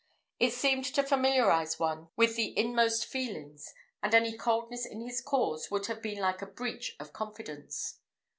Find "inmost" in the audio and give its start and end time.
2.55-3.05